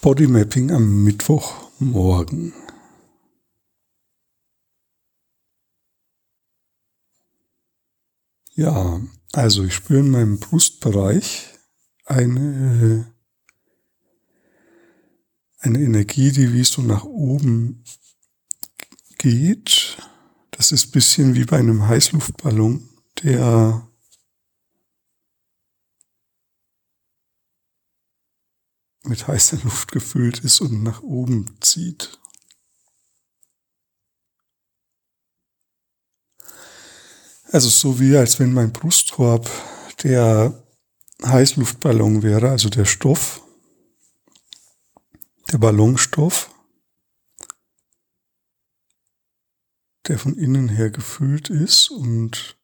Bodymapping 0.00 0.70
am 0.70 1.04
Mittwochmorgen. 1.04 2.52
Ja, 8.54 9.00
also 9.32 9.64
ich 9.64 9.74
spüre 9.74 10.00
in 10.00 10.10
meinem 10.10 10.38
Brustbereich 10.38 11.48
eine, 12.04 13.12
eine 15.58 15.78
Energie, 15.80 16.30
die 16.30 16.52
wie 16.52 16.64
so 16.64 16.82
nach 16.82 17.04
oben 17.04 17.84
geht. 19.18 19.98
Das 20.52 20.72
ist 20.72 20.92
bisschen 20.92 21.34
wie 21.34 21.44
bei 21.44 21.58
einem 21.58 21.86
Heißluftballon, 21.86 22.88
der 23.22 23.85
mit 29.08 29.26
heißer 29.26 29.58
Luft 29.62 29.92
gefüllt 29.92 30.40
ist 30.40 30.60
und 30.60 30.82
nach 30.82 31.02
oben 31.02 31.56
zieht. 31.60 32.18
Also 37.52 37.68
so 37.68 38.00
wie 38.00 38.16
als 38.16 38.38
wenn 38.40 38.52
mein 38.52 38.72
Brustkorb 38.72 39.48
der 40.02 40.62
Heißluftballon 41.24 42.22
wäre, 42.22 42.50
also 42.50 42.68
der 42.68 42.84
Stoff, 42.84 43.42
der 45.50 45.58
Ballonstoff, 45.58 46.50
der 50.08 50.18
von 50.18 50.36
innen 50.36 50.68
her 50.68 50.90
gefüllt 50.90 51.50
ist 51.50 51.90
und 51.90 52.58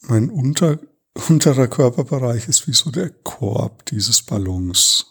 mein 0.00 0.30
Unter 0.30 0.78
unterer 1.14 1.68
Körperbereich 1.68 2.48
ist 2.48 2.66
wie 2.66 2.72
so 2.72 2.90
der 2.90 3.10
Korb 3.10 3.86
dieses 3.86 4.22
Ballons. 4.22 5.06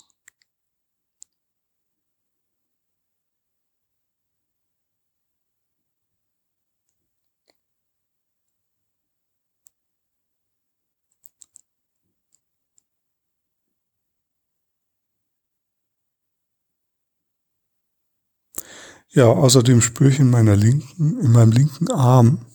Ja, 19.11 19.25
außerdem 19.25 19.81
spüre 19.81 20.11
ich 20.11 20.19
in 20.19 20.29
meiner 20.29 20.55
linken, 20.55 21.19
in 21.19 21.31
meinem 21.31 21.51
linken 21.51 21.89
Arm 21.89 22.45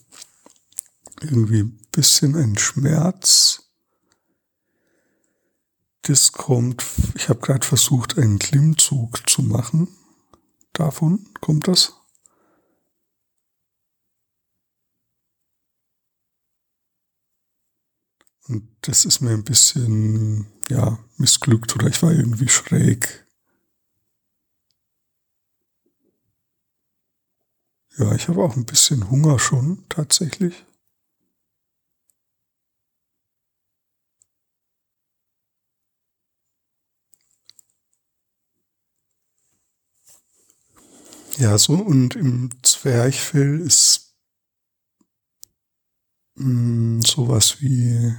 irgendwie 1.20 1.72
bisschen 1.94 2.34
ein 2.34 2.58
Schmerz. 2.58 3.70
Das 6.02 6.32
kommt, 6.32 6.84
ich 7.14 7.28
habe 7.28 7.40
gerade 7.40 7.64
versucht, 7.64 8.18
einen 8.18 8.38
Klimmzug 8.38 9.28
zu 9.30 9.42
machen. 9.42 9.88
Davon 10.72 11.26
kommt 11.40 11.68
das. 11.68 11.94
Und 18.48 18.68
das 18.82 19.04
ist 19.04 19.20
mir 19.20 19.30
ein 19.30 19.44
bisschen, 19.44 20.46
ja, 20.68 20.98
missglückt 21.16 21.74
oder 21.74 21.86
ich 21.86 22.02
war 22.02 22.12
irgendwie 22.12 22.48
schräg. 22.48 23.26
Ja, 27.96 28.12
ich 28.14 28.28
habe 28.28 28.42
auch 28.42 28.56
ein 28.56 28.66
bisschen 28.66 29.08
Hunger 29.08 29.38
schon 29.38 29.84
tatsächlich. 29.88 30.66
Ja, 41.38 41.58
so 41.58 41.74
und 41.74 42.16
im 42.16 42.50
Zwerchfell 42.62 43.60
ist 43.60 44.14
mh, 46.36 46.44
hm, 46.44 47.00
sowas 47.02 47.60
wie 47.60 48.14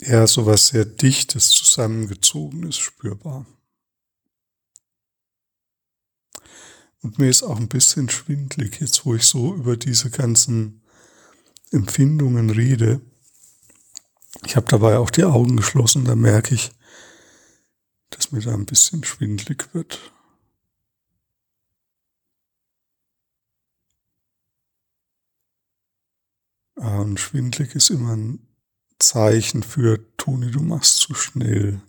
ja 0.00 0.26
sowas 0.26 0.66
sehr 0.68 0.84
dichtes, 0.84 1.50
zusammengezogenes 1.50 2.76
spürbar. 2.78 3.46
Und 7.02 7.18
mir 7.18 7.28
ist 7.28 7.42
auch 7.42 7.58
ein 7.58 7.68
bisschen 7.68 8.08
schwindlig, 8.08 8.80
jetzt 8.80 9.04
wo 9.06 9.14
ich 9.14 9.24
so 9.24 9.54
über 9.54 9.76
diese 9.76 10.10
ganzen 10.10 10.82
Empfindungen 11.72 12.50
rede. 12.50 13.00
Ich 14.44 14.56
habe 14.56 14.66
dabei 14.66 14.98
auch 14.98 15.10
die 15.10 15.24
Augen 15.24 15.56
geschlossen, 15.56 16.04
da 16.04 16.14
merke 16.14 16.54
ich, 16.54 16.70
dass 18.10 18.32
mir 18.32 18.40
da 18.40 18.54
ein 18.54 18.66
bisschen 18.66 19.04
schwindlig 19.04 19.72
wird. 19.72 20.12
Ah, 26.76 27.00
und 27.00 27.18
schwindlig 27.18 27.74
ist 27.74 27.90
immer 27.90 28.16
ein 28.16 28.46
Zeichen 28.98 29.62
für 29.62 30.16
Toni, 30.16 30.50
du 30.50 30.60
machst 30.60 30.98
zu 30.98 31.14
schnell. 31.14 31.80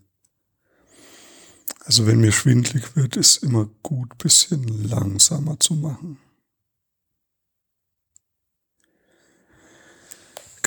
Also 1.85 2.07
wenn 2.07 2.21
mir 2.21 2.31
schwindlig 2.31 2.95
wird, 2.95 3.15
ist 3.17 3.37
immer 3.37 3.69
gut, 3.83 4.17
bisschen 4.17 4.87
langsamer 4.89 5.59
zu 5.59 5.75
machen. 5.75 6.17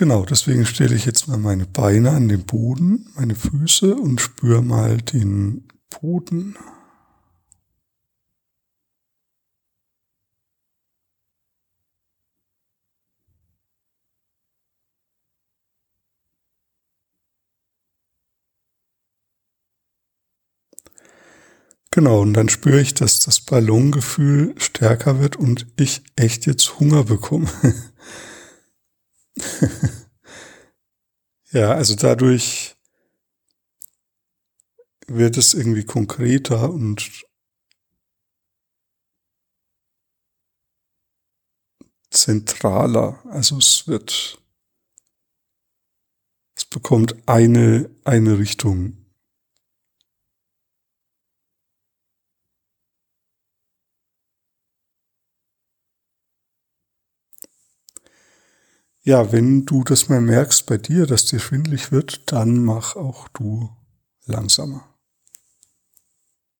Genau, 0.02 0.24
deswegen 0.24 0.66
stelle 0.66 0.96
ich 0.96 1.06
jetzt 1.06 1.28
mal 1.28 1.38
meine 1.38 1.64
Beine 1.64 2.10
an 2.10 2.28
den 2.28 2.42
Boden, 2.42 3.06
meine 3.14 3.36
Füße 3.36 3.94
und 3.94 4.20
spüre 4.20 4.60
mal 4.60 4.96
den 4.96 5.62
Boden. 6.00 6.56
Genau, 21.92 22.22
und 22.22 22.34
dann 22.34 22.48
spüre 22.48 22.80
ich, 22.80 22.94
dass 22.94 23.20
das 23.20 23.40
Ballongefühl 23.40 24.54
stärker 24.56 25.20
wird 25.20 25.36
und 25.36 25.66
ich 25.78 26.02
echt 26.16 26.46
jetzt 26.46 26.80
Hunger 26.80 27.04
bekomme. 27.04 27.48
ja, 31.52 31.72
also 31.72 31.94
dadurch 31.94 32.76
wird 35.06 35.36
es 35.36 35.54
irgendwie 35.54 35.84
konkreter 35.84 36.70
und 36.70 37.24
zentraler. 42.10 43.22
Also 43.28 43.58
es 43.58 43.86
wird, 43.88 44.40
es 46.56 46.64
bekommt 46.64 47.16
eine, 47.28 47.90
eine 48.04 48.38
Richtung. 48.38 49.01
Ja, 59.04 59.32
wenn 59.32 59.66
du 59.66 59.82
das 59.82 60.08
mal 60.08 60.20
merkst 60.20 60.66
bei 60.66 60.78
dir, 60.78 61.06
dass 61.06 61.24
dir 61.24 61.40
schwindlig 61.40 61.90
wird, 61.90 62.30
dann 62.30 62.64
mach 62.64 62.94
auch 62.94 63.26
du 63.28 63.68
langsamer. 64.26 64.91